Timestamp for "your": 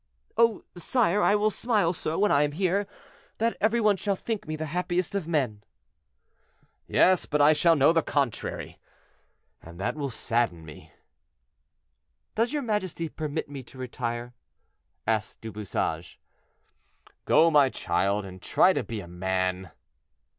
12.51-12.63